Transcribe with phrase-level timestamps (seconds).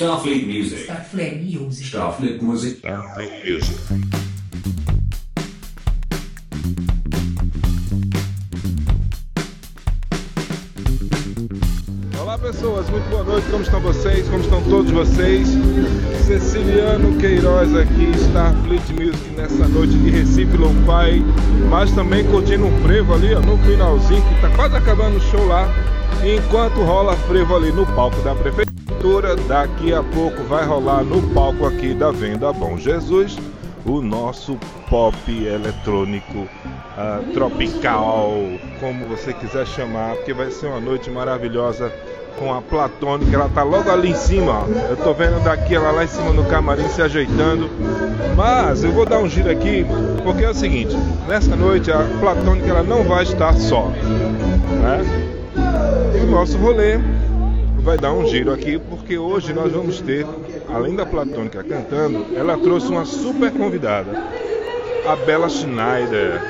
[0.00, 0.84] Starfleet Music.
[0.84, 1.86] Starfleet Music.
[1.88, 2.78] Starfleet Music.
[2.78, 3.78] Starfleet Music.
[12.18, 14.26] Olá pessoas, muito boa noite, como estão vocês?
[14.26, 15.46] Como estão todos vocês?
[16.26, 21.22] Ceciliano Queiroz aqui, Starfleet Music nessa noite de Recife Lo-Fi,
[21.68, 25.44] mas também curtindo um frevo ali ó, no finalzinho, que tá quase acabando o show
[25.44, 25.68] lá,
[26.24, 28.79] enquanto rola frevo ali no palco da prefeitura,
[29.50, 33.36] daqui a pouco vai rolar no palco aqui da Venda Bom Jesus,
[33.84, 34.56] o nosso
[34.88, 36.46] pop eletrônico
[36.96, 38.32] ah, tropical,
[38.78, 41.92] como você quiser chamar, porque vai ser uma noite maravilhosa
[42.38, 46.04] com a Platônica, ela tá logo ali em cima, eu tô vendo daqui ela lá
[46.04, 47.68] em cima no camarim se ajeitando,
[48.36, 49.84] mas eu vou dar um giro aqui,
[50.22, 55.02] porque é o seguinte, nessa noite a Platônica ela não vai estar só, né?
[56.14, 56.98] E o nosso rolê
[57.80, 60.26] vai dar um giro aqui, porque hoje nós vamos ter,
[60.68, 64.22] além da Platônica cantando, ela trouxe uma super convidada,
[65.06, 66.42] a Bela Schneider.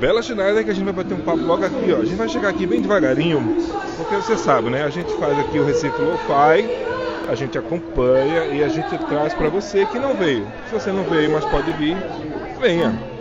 [0.00, 2.00] Bela Schneider que a gente vai bater um papo logo aqui, ó.
[2.00, 3.56] A gente vai chegar aqui bem devagarinho,
[3.96, 4.82] porque você sabe, né?
[4.82, 6.68] A gente faz aqui o Recife Lo-Fi,
[7.28, 10.46] a gente acompanha e a gente traz para você que não veio.
[10.68, 11.96] Se você não veio, mas pode vir,
[12.60, 13.13] venha.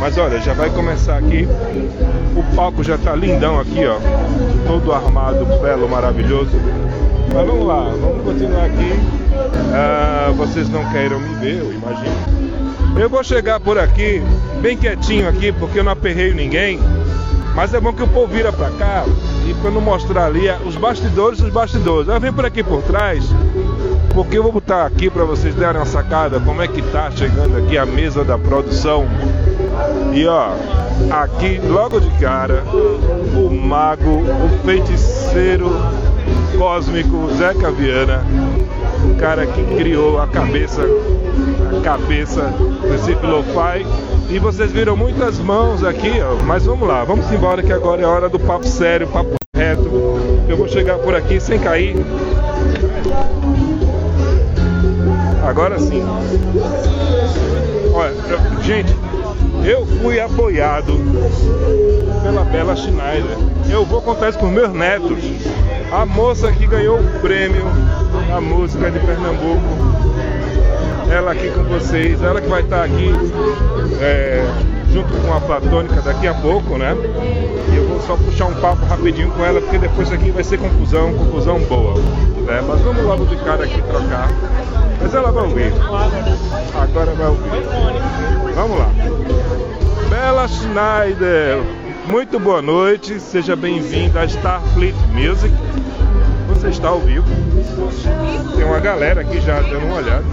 [0.00, 1.46] Mas olha, já vai começar aqui.
[2.36, 3.98] O palco já tá lindão aqui, ó.
[4.66, 6.50] Todo armado, belo, maravilhoso.
[7.32, 8.92] Mas vamos lá, vamos continuar aqui.
[9.74, 12.14] Ah, vocês não queiram me ver, eu imagino.
[12.98, 14.22] Eu vou chegar por aqui,
[14.60, 16.78] bem quietinho aqui, porque eu não aperreio ninguém.
[17.54, 19.04] Mas é bom que o povo vira pra cá
[19.46, 22.08] e pra não mostrar ali os bastidores os bastidores.
[22.08, 23.24] Eu venho por aqui por trás,
[24.14, 27.56] porque eu vou botar aqui pra vocês darem uma sacada como é que tá chegando
[27.56, 29.06] aqui a mesa da produção.
[30.12, 30.50] E ó,
[31.10, 32.62] aqui logo de cara,
[33.34, 35.70] o mago, o feiticeiro
[36.58, 38.24] cósmico Zeca Viana,
[39.10, 43.86] o cara que criou a cabeça, a cabeça do Recife Lo-Fi.
[44.30, 48.06] E vocês viram muitas mãos aqui, ó, mas vamos lá, vamos embora que agora é
[48.06, 49.90] hora do papo sério, papo reto.
[50.48, 51.96] Eu vou chegar por aqui sem cair.
[55.46, 56.02] Agora sim.
[57.92, 58.14] Olha,
[58.62, 58.94] gente,
[59.64, 60.98] eu fui apoiado
[62.22, 63.36] pela Bela Schneider.
[63.68, 65.18] Eu vou contar isso para os meus netos.
[65.92, 67.64] A moça que ganhou o prêmio
[68.28, 69.60] da música de Pernambuco.
[71.10, 73.12] Ela aqui com vocês, ela que vai estar aqui
[74.00, 74.42] é,
[74.92, 76.94] junto com a Platônica daqui a pouco, né?
[77.72, 80.58] E eu vou só puxar um papo rapidinho com ela, porque depois aqui vai ser
[80.58, 81.94] confusão, confusão boa.
[81.94, 82.62] Né?
[82.66, 84.28] Mas vamos logo de cara aqui trocar.
[85.00, 85.72] Mas ela vai ouvir.
[86.74, 87.50] Agora vai ouvir.
[88.54, 88.90] Vamos lá.
[90.10, 91.62] Bela Schneider,
[92.06, 95.54] muito boa noite, seja bem-vinda a Starfleet Music.
[96.48, 97.26] Você está ao vivo.
[98.54, 100.24] Tem uma galera aqui já dando uma olhada.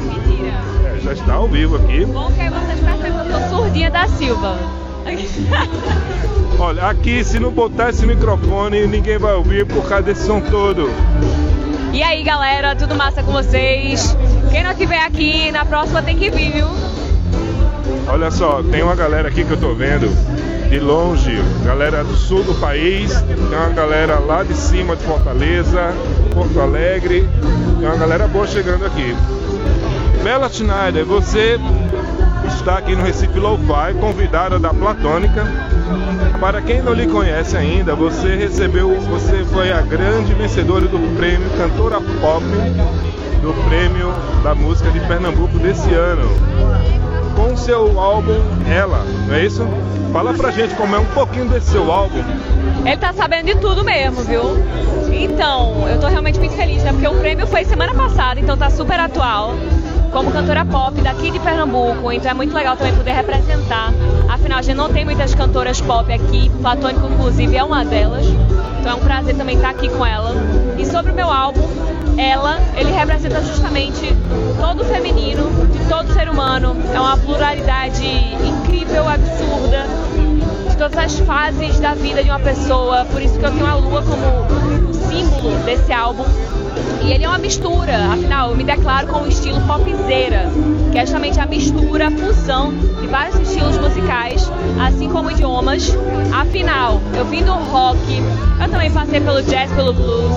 [1.04, 2.06] Já está ao vivo aqui.
[2.06, 4.58] Bom que aí vocês percebem que eu sou surdinha da Silva.
[6.60, 10.90] Olha, aqui se não botar esse microfone, ninguém vai ouvir por causa desse som todo.
[11.94, 14.16] E aí, galera, tudo massa com vocês?
[14.52, 16.68] Quem não estiver aqui, na próxima tem que vir, viu?
[18.08, 20.10] Olha só, tem uma galera aqui que eu tô vendo
[20.70, 25.94] de longe, galera do sul do país, tem uma galera lá de cima de Fortaleza,
[26.34, 27.28] Porto Alegre,
[27.80, 29.16] tem uma galera boa chegando aqui.
[30.24, 31.60] Bela Schneider, você
[32.48, 35.46] está aqui no Recife Lo-Fi, convidada da Platônica.
[36.40, 41.50] Para quem não lhe conhece ainda, você recebeu, você foi a grande vencedora do prêmio
[41.58, 42.44] Cantora Pop
[43.42, 44.14] do prêmio
[44.44, 46.30] da música de Pernambuco desse ano
[47.36, 49.66] com seu álbum Ela, não é isso?
[50.12, 52.22] Fala pra gente como é um pouquinho desse seu álbum.
[52.86, 54.42] Ele tá sabendo de tudo mesmo, viu?
[55.12, 56.92] Então, eu tô realmente muito feliz, né?
[56.92, 59.54] Porque o prêmio foi semana passada, então tá super atual.
[60.12, 63.94] Como cantora pop daqui de Pernambuco, então é muito legal também poder representar.
[64.28, 68.26] Afinal, a gente não tem muitas cantoras pop aqui, Platônico, inclusive, é uma delas.
[68.80, 70.34] Então é um prazer também estar aqui com ela.
[70.78, 71.62] E sobre o meu álbum,
[72.18, 74.14] ela, ele representa justamente
[74.60, 76.76] todo o feminino, de todo ser humano.
[76.94, 79.86] É uma pluralidade incrível, absurda,
[80.80, 83.04] todas as fases da vida de uma pessoa.
[83.12, 86.24] Por isso que eu tenho a lua como símbolo desse álbum.
[87.04, 90.50] E ele é uma mistura, afinal, eu me declaro com o estilo popzeira,
[90.92, 94.50] que é justamente a mistura, a fusão de vários estilos musicais,
[94.80, 95.94] assim como idiomas.
[96.34, 98.00] Afinal, eu vim do rock,
[98.62, 100.36] eu também passei pelo jazz, pelo blues,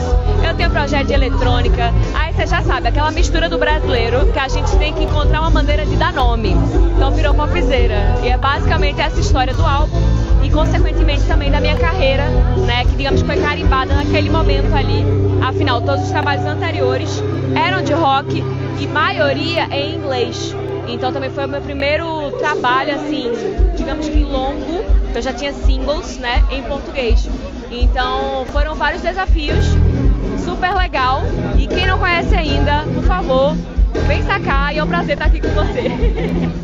[0.49, 1.93] eu tenho projeto de eletrônica.
[2.15, 5.51] Aí você já sabe, aquela mistura do brasileiro que a gente tem que encontrar uma
[5.51, 6.57] maneira de dar nome.
[6.97, 8.17] Então virou popzeira.
[8.25, 10.12] E é basicamente essa história do álbum.
[10.53, 12.29] Consequentemente também da minha carreira,
[12.67, 15.05] né, que digamos que foi carimbada naquele momento ali.
[15.43, 17.23] Afinal, todos os trabalhos anteriores
[17.55, 18.45] eram de rock
[18.79, 20.55] e maioria em inglês.
[20.87, 23.33] Então também foi o meu primeiro trabalho assim,
[23.77, 24.85] digamos que longo,
[25.15, 27.29] eu já tinha singles, né, em português.
[27.71, 29.65] Então foram vários desafios,
[30.45, 31.23] super legal.
[31.57, 33.57] E quem não conhece ainda, por favor,
[34.07, 36.53] vem sacar e é um prazer estar aqui com você.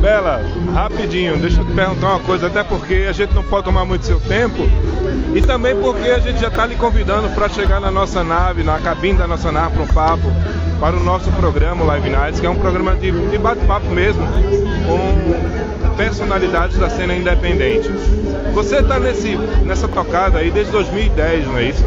[0.00, 0.42] Bela,
[0.72, 4.06] rapidinho, deixa eu te perguntar uma coisa, até porque a gente não pode tomar muito
[4.06, 4.68] seu tempo
[5.34, 8.78] e também porque a gente já está lhe convidando para chegar na nossa nave, na
[8.78, 10.32] cabine da nossa nave para um papo,
[10.78, 14.22] para o nosso programa Live Nights, que é um programa de, de bate-papo mesmo,
[14.86, 17.90] com personalidades da cena independente.
[18.54, 18.98] Você está
[19.64, 21.84] nessa tocada aí desde 2010, não é isso?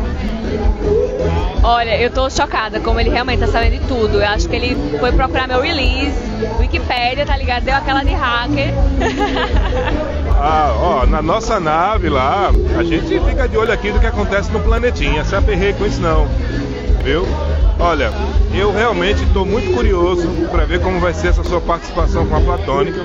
[1.63, 4.21] Olha, eu tô chocada como ele realmente tá sabendo de tudo.
[4.21, 6.17] Eu acho que ele foi procurar meu release,
[6.59, 7.63] Wikipedia, tá ligado?
[7.63, 8.73] Deu aquela de hacker.
[10.35, 14.51] ah, ó, na nossa nave lá, a gente fica de olho aqui do que acontece
[14.51, 15.23] no planetinha.
[15.23, 16.27] Se aperrei com isso não,
[17.03, 17.27] viu?
[17.79, 18.11] Olha,
[18.53, 22.39] eu realmente estou muito curioso para ver como vai ser essa sua participação com a
[22.39, 22.99] Platônica.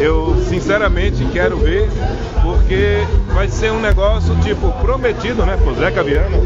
[0.00, 1.88] Eu sinceramente quero ver,
[2.40, 2.98] porque
[3.34, 6.36] vai ser um negócio tipo prometido, né, por Zeca Viana.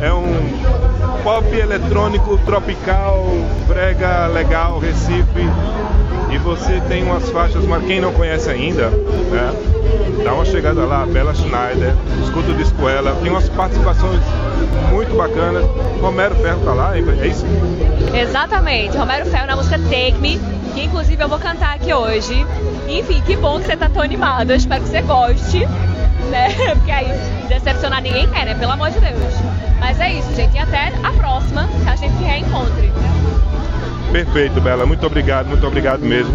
[0.00, 3.26] É um pop eletrônico tropical,
[3.66, 5.48] brega legal, Recife.
[6.30, 9.54] E você tem umas faixas, mas quem não conhece ainda, né?
[10.22, 14.20] Dá uma chegada lá, Bela Schneider, escuta o disco ela, tem umas participações
[14.90, 15.64] muito bacanas.
[16.00, 17.46] Romero Ferro tá lá, é isso?
[18.12, 20.40] Exatamente, Romero Ferro na música Take Me,
[20.74, 22.46] que inclusive eu vou cantar aqui hoje.
[22.88, 25.66] Enfim, que bom que você tá tão animado, eu espero que você goste,
[26.30, 26.48] né?
[26.74, 27.08] Porque aí
[27.48, 28.54] decepcionar ninguém quer, né?
[28.54, 29.45] Pelo amor de Deus.
[29.86, 32.92] Mas é isso, gente, e até a próxima, que a gente se reencontre.
[34.10, 34.84] Perfeito, Bela.
[34.84, 36.34] Muito obrigado, muito obrigado mesmo.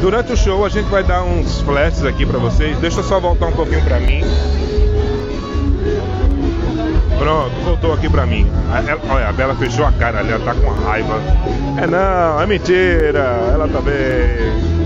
[0.00, 2.78] Durante o show a gente vai dar uns flashes aqui para vocês.
[2.78, 4.20] Deixa eu só voltar um pouquinho para mim.
[7.18, 8.48] Pronto, voltou aqui pra mim.
[9.10, 11.20] olha, a Bela fechou a cara ali, ela tá com raiva.
[11.82, 14.76] É não, é mentira, ela tá bem.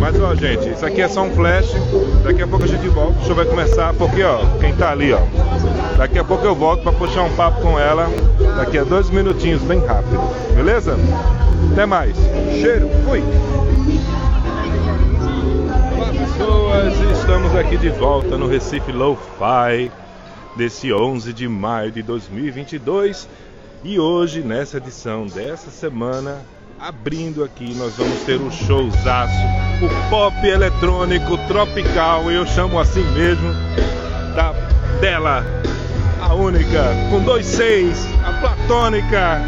[0.00, 1.76] Mas ó, gente, isso aqui é só um flash.
[2.24, 3.20] Daqui a pouco a gente volta.
[3.20, 5.20] O show vai começar, porque ó, quem tá ali, ó.
[6.00, 8.06] Daqui a pouco eu volto para puxar um papo com ela.
[8.56, 10.18] Daqui a dois minutinhos, bem rápido.
[10.54, 10.96] Beleza?
[11.72, 12.16] Até mais.
[12.58, 13.22] Cheiro, fui!
[15.94, 19.92] Olá pessoas, estamos aqui de volta no Recife Lo-Fi
[20.56, 23.28] desse 11 de maio de 2022
[23.84, 26.38] e hoje nessa edição dessa semana
[26.78, 29.34] abrindo aqui nós vamos ter um showzaço,
[29.82, 33.52] o pop eletrônico tropical, eu chamo assim mesmo,
[34.34, 34.52] da
[35.00, 35.44] dela,
[36.40, 39.42] única, com dois seis, a platônica.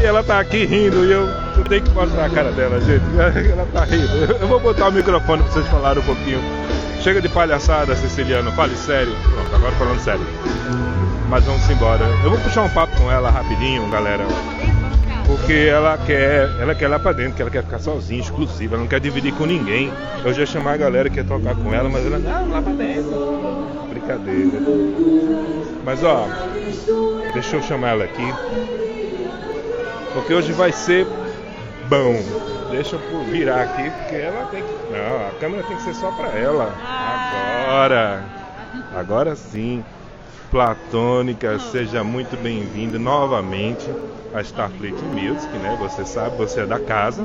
[0.00, 1.28] E ela tá aqui rindo e eu,
[1.68, 3.02] tenho que mostrar a cara dela, gente.
[3.50, 4.36] Ela tá rindo.
[4.40, 6.40] Eu vou botar o microfone pra vocês falarem um pouquinho.
[7.02, 9.14] Chega de palhaçada, Siciliano, fale sério.
[9.22, 10.26] Pronto, agora falando sério.
[11.28, 12.04] Mas vamos embora.
[12.24, 14.24] Eu vou puxar um papo com ela rapidinho, galera
[15.30, 18.74] porque ela quer, ela quer ir lá pra dentro, que ela quer ficar sozinha, exclusiva,
[18.74, 19.92] ela não quer dividir com ninguém.
[20.24, 22.72] Eu já chamar a galera que quer tocar com ela, mas ela, não, lá pra
[22.72, 23.68] dentro.
[23.88, 24.58] Brincadeira.
[25.84, 26.26] Mas ó,
[27.32, 28.34] deixa eu chamar ela aqui.
[30.12, 31.06] Porque hoje vai ser
[31.88, 32.14] bom.
[32.70, 34.72] Deixa eu virar aqui, porque ela tem que.
[34.92, 36.72] Não, a câmera tem que ser só pra ela.
[37.66, 38.24] Agora.
[38.94, 39.84] Agora sim.
[40.50, 43.88] Platônica, seja muito bem-vindo novamente
[44.34, 45.76] a Starfleet Music, né?
[45.80, 47.24] Você sabe, você é da casa.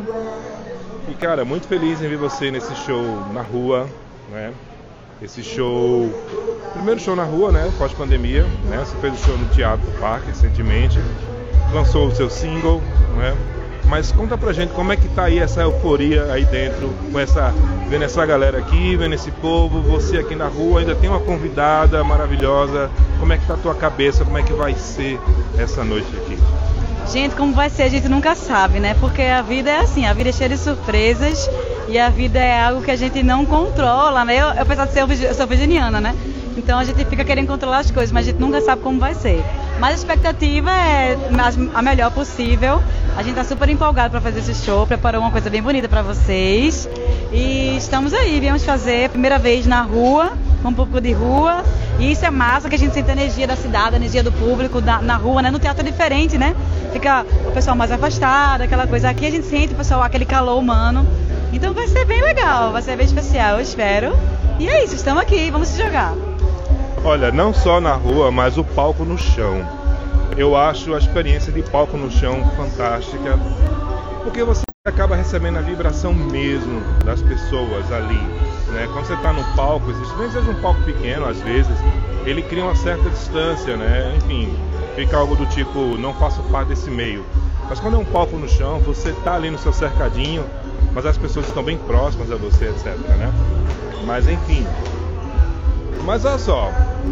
[1.10, 3.04] E cara, muito feliz em ver você nesse show
[3.34, 3.88] na rua,
[4.32, 4.54] né?
[5.22, 6.08] Esse show,
[6.86, 7.68] primeiro show na rua, né?
[7.80, 8.78] Pós-pandemia, né?
[8.78, 11.00] Você fez o show no Teatro Parque recentemente,
[11.74, 12.80] lançou o seu single,
[13.18, 13.36] né?
[13.86, 17.52] Mas conta pra gente como é que tá aí essa euforia aí dentro, com essa,
[17.90, 22.04] vendo essa galera aqui, vendo esse povo, você aqui na rua, ainda tem uma convidada
[22.04, 22.92] maravilhosa.
[23.20, 24.24] Como é que tá a tua cabeça?
[24.24, 25.20] Como é que vai ser
[25.58, 26.38] essa noite aqui?
[27.12, 28.96] Gente, como vai ser, a gente nunca sabe, né?
[29.00, 31.50] Porque a vida é assim, a vida é cheia de surpresas
[31.88, 34.40] e a vida é algo que a gente não controla, né?
[34.40, 36.16] Eu, apesar de ser eu sou virginiana, né?
[36.58, 39.14] Então a gente fica querendo controlar as coisas, mas a gente nunca sabe como vai
[39.14, 39.44] ser.
[39.80, 41.18] Mas a expectativa é
[41.74, 42.82] a melhor possível.
[43.16, 46.02] A gente está super empolgado para fazer esse show, preparou uma coisa bem bonita para
[46.02, 46.88] vocês.
[47.32, 51.64] E estamos aí, viemos fazer a primeira vez na rua, com um pouco de rua.
[52.00, 54.32] E isso é massa, que a gente sente a energia da cidade, a energia do
[54.32, 55.52] público da, na rua, né?
[55.52, 56.56] No teatro é diferente, né?
[56.94, 59.10] Fica o pessoal mais afastado, aquela coisa.
[59.10, 61.06] Aqui a gente sente o pessoal, aquele calor humano.
[61.52, 64.18] Então vai ser bem legal, vai ser bem especial, eu espero.
[64.60, 66.14] E é isso, estamos aqui, vamos se jogar.
[67.08, 69.64] Olha, não só na rua, mas o palco no chão.
[70.36, 73.38] Eu acho a experiência de palco no chão fantástica,
[74.24, 78.18] porque você acaba recebendo a vibração mesmo das pessoas ali.
[78.72, 78.90] Né?
[78.92, 81.78] Quando você está no palco, existe, nem seja um palco pequeno às vezes,
[82.26, 84.16] ele cria uma certa distância, né?
[84.18, 84.52] Enfim,
[84.96, 87.24] fica algo do tipo, não faço parte desse meio.
[87.70, 90.44] Mas quando é um palco no chão, você está ali no seu cercadinho,
[90.92, 92.98] mas as pessoas estão bem próximas a você, etc.
[93.10, 93.32] Né?
[94.08, 94.66] Mas enfim.
[96.04, 96.72] Mas olha só,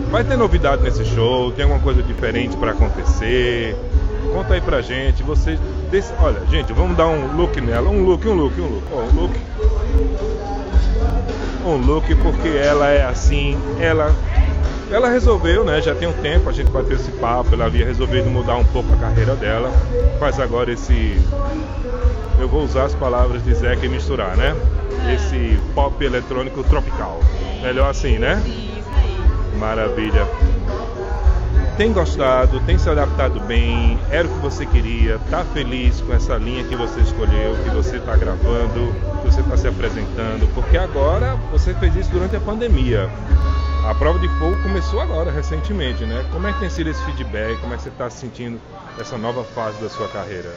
[0.10, 3.76] vai ter novidade nesse show, tem alguma coisa diferente para acontecer.
[4.34, 5.58] Conta aí pra gente, você.
[5.92, 7.90] Desse, olha, gente, vamos dar um look nela.
[7.90, 8.94] Um look, um look, um look.
[8.94, 9.40] Um look.
[11.66, 14.14] Um look porque ela é assim, ela
[14.92, 15.82] ela resolveu, né?
[15.82, 18.94] Já tem um tempo, a gente bateu esse papo, ela havia resolvido mudar um pouco
[18.94, 19.72] a carreira dela.
[20.20, 21.18] Faz agora esse.
[22.40, 24.56] Eu vou usar as palavras de Zeca e misturar, né?
[25.14, 27.20] Esse pop eletrônico tropical.
[27.62, 28.42] Melhor assim, né?
[29.58, 30.28] Maravilha.
[31.78, 36.36] Tem gostado, tem se adaptado bem, era o que você queria, tá feliz com essa
[36.36, 41.36] linha que você escolheu, que você está gravando, que você está se apresentando, porque agora
[41.52, 43.10] você fez isso durante a pandemia.
[43.90, 46.24] A prova de fogo começou agora, recentemente, né?
[46.32, 47.60] Como é que tem sido esse feedback?
[47.60, 48.62] Como é que você está se sentindo
[49.00, 50.54] essa nova fase da sua carreira?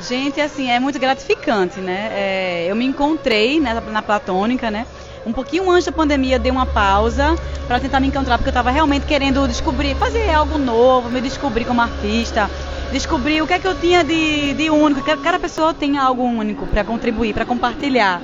[0.00, 2.08] Gente, assim, é muito gratificante, né?
[2.12, 4.86] É, eu me encontrei na, na Platônica, né?
[5.28, 8.70] Um pouquinho antes da pandemia, dei uma pausa para tentar me encontrar, porque eu estava
[8.70, 12.50] realmente querendo descobrir, fazer algo novo, me descobrir como artista,
[12.90, 16.22] descobrir o que é que eu tinha de, de único, que cada pessoa tem algo
[16.22, 18.22] único para contribuir, para compartilhar.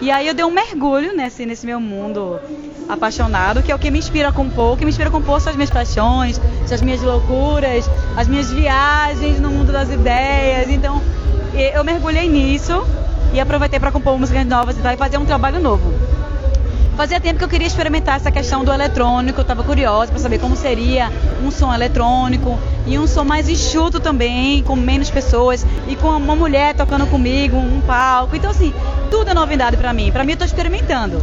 [0.00, 2.40] E aí eu dei um mergulho nesse, nesse meu mundo
[2.88, 4.72] apaixonado, que é o que me inspira a compor.
[4.72, 8.26] O que me inspira a compor são as minhas paixões, são as minhas loucuras, as
[8.26, 10.68] minhas viagens no mundo das ideias.
[10.68, 11.00] Então
[11.54, 12.84] eu mergulhei nisso
[13.32, 16.09] e aproveitei para compor músicas novas e fazer um trabalho novo.
[17.00, 20.38] Fazia tempo que eu queria experimentar essa questão do eletrônico, eu estava curiosa para saber
[20.38, 21.10] como seria
[21.42, 26.36] um som eletrônico e um som mais enxuto também, com menos pessoas e com uma
[26.36, 28.36] mulher tocando comigo, um palco.
[28.36, 28.74] Então assim,
[29.10, 30.12] tudo é novidade para mim.
[30.12, 31.22] Para mim eu estou experimentando.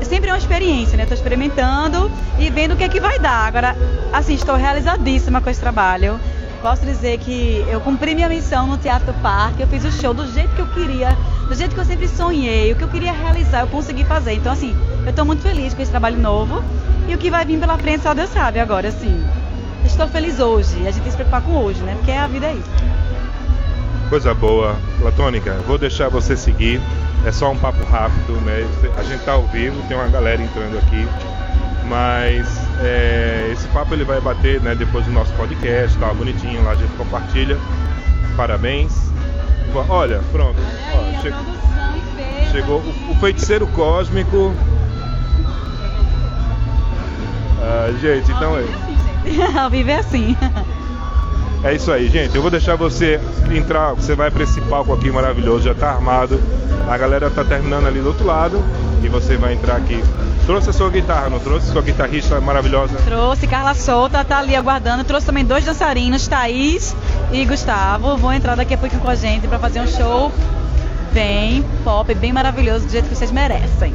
[0.00, 1.04] É sempre uma experiência, né?
[1.04, 3.46] Estou experimentando e vendo o que é que vai dar.
[3.46, 3.76] Agora,
[4.12, 6.18] assim, estou realizadíssima com esse trabalho.
[6.60, 10.26] Posso dizer que eu cumpri minha missão no Teatro Parque, eu fiz o show do
[10.30, 11.16] jeito que eu queria,
[11.50, 14.34] do jeito que eu sempre sonhei, o que eu queria realizar, eu consegui fazer.
[14.34, 16.62] Então, assim, eu estou muito feliz com esse trabalho novo
[17.08, 19.20] e o que vai vir pela frente só Deus sabe agora, assim.
[19.84, 21.96] Estou feliz hoje, a gente tem que se preocupar com hoje, né?
[21.96, 22.70] Porque a vida é isso.
[24.08, 24.76] Coisa boa.
[25.00, 26.80] Platônica, vou deixar você seguir.
[27.26, 28.64] É só um papo rápido, né?
[28.96, 31.04] A gente tá ao vivo, tem uma galera entrando aqui.
[31.88, 32.46] Mas
[32.80, 36.76] é, esse papo ele vai bater né, depois do nosso podcast, tá bonitinho, lá a
[36.76, 37.58] gente compartilha.
[38.36, 39.10] Parabéns.
[39.88, 40.58] Olha, pronto.
[40.94, 41.32] Ó, che
[42.50, 44.52] chegou o, o, feiticeiro cósmico.
[47.60, 48.64] Ah, gente, então é.
[49.58, 50.36] Ao vivo é assim.
[51.62, 52.34] É isso aí, gente.
[52.34, 53.94] Eu vou deixar você entrar.
[53.94, 56.40] Você vai para esse palco aqui maravilhoso, já tá armado.
[56.88, 58.62] A galera tá terminando ali do outro lado
[59.02, 60.02] e você vai entrar aqui
[60.50, 61.70] Trouxe a sua guitarra, não trouxe?
[61.70, 62.96] Sua guitarrista maravilhosa.
[63.04, 65.04] Trouxe, Carla Solta, tá ali aguardando.
[65.04, 66.96] Trouxe também dois dançarinos, Thaís
[67.32, 68.16] e Gustavo.
[68.16, 70.32] Vão entrar daqui a pouco com a gente para fazer um show
[71.12, 73.94] bem pop, bem maravilhoso, do jeito que vocês merecem.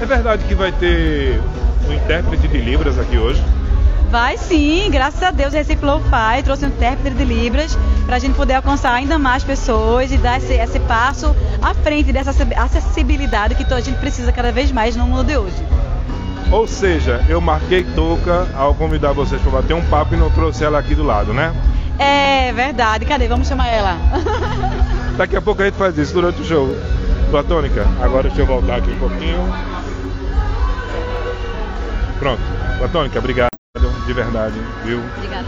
[0.00, 1.40] É verdade que vai ter
[1.88, 3.42] um intérprete de Libras aqui hoje?
[4.10, 8.34] Vai sim, graças a Deus, Recife Lo-Fi trouxe um intérprete de Libras para a gente
[8.34, 13.72] poder alcançar ainda mais pessoas e dar esse, esse passo à frente dessa acessibilidade que
[13.72, 15.56] a gente precisa cada vez mais no mundo de hoje.
[16.50, 20.62] Ou seja, eu marquei touca ao convidar vocês para bater um papo e não trouxe
[20.62, 21.50] ela aqui do lado, né?
[21.98, 23.04] É verdade.
[23.04, 23.28] Cadê?
[23.28, 23.96] Vamos chamar ela.
[25.16, 26.68] Daqui a pouco a gente faz isso durante o show.
[27.30, 29.52] Platônica, agora deixa eu voltar aqui um pouquinho.
[32.18, 32.42] Pronto.
[32.78, 33.52] Platônica, obrigado
[34.06, 35.00] de verdade, viu?
[35.16, 35.46] Obrigada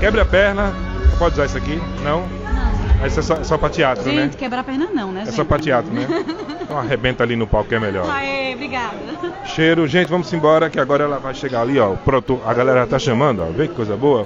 [0.00, 0.72] Quebra a perna,
[1.18, 1.80] pode usar isso aqui?
[2.02, 2.26] Não?
[2.26, 3.06] Não.
[3.06, 4.22] Isso é só, é só pra teatro, gente, né?
[4.22, 5.24] Gente, quebrar a perna não, né?
[5.26, 6.06] É só pra teatro, né?
[6.70, 8.08] Então arrebenta ali no palco que é melhor.
[8.08, 8.94] Aê, obrigada.
[9.44, 11.96] Cheiro, gente, vamos embora que agora ela vai chegar ali, ó.
[11.96, 13.46] Pronto, a galera tá chamando, ó.
[13.46, 14.24] Vê que coisa boa.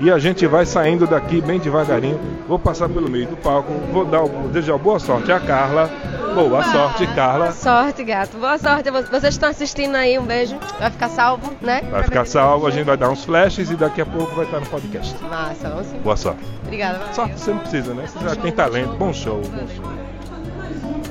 [0.00, 2.18] E a gente vai saindo daqui bem devagarinho.
[2.48, 3.72] Vou passar pelo meio do palco.
[3.92, 5.88] Vou dar, desejar boa sorte à Carla.
[6.34, 6.72] Boa Opa.
[6.72, 7.44] sorte, Carla.
[7.46, 8.38] Boa sorte, gato.
[8.38, 8.90] Boa sorte.
[8.90, 10.56] Vocês estão assistindo aí, um beijo.
[10.80, 11.82] Vai ficar salvo, né?
[11.90, 14.60] Vai ficar salvo, a gente vai dar uns flashes e daqui a pouco vai estar
[14.60, 15.14] no podcast.
[15.24, 15.98] Massa, vamos sim.
[15.98, 16.40] Boa sorte.
[16.62, 17.12] Obrigada.
[17.12, 18.04] Sorte você não precisa, né?
[18.06, 18.96] Você já tem talento.
[18.96, 19.92] Bom show, bom show.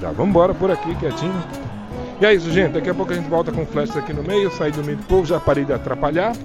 [0.01, 1.43] Já vamos embora por aqui, quietinho.
[2.21, 2.73] E é isso, gente.
[2.73, 4.51] Daqui a pouco a gente volta com flashes aqui no meio.
[4.51, 6.35] Sair do meio do povo, já parei de atrapalhar.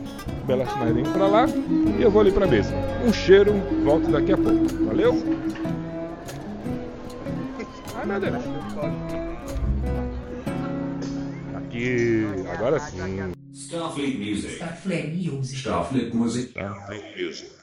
[0.46, 1.46] Bela Schneider indo pra lá.
[1.46, 2.72] E eu vou ali pra mesa.
[3.04, 3.52] Um cheiro,
[3.84, 4.66] volto daqui a pouco.
[4.86, 5.22] Valeu?
[7.94, 8.42] Ai meu Deus.
[11.56, 13.34] Aqui, agora sim.
[13.52, 14.54] Starfleet Music.
[14.54, 15.58] Starfleet Music.
[15.58, 16.48] Starfleet Music.
[16.52, 17.55] Starfleet Music.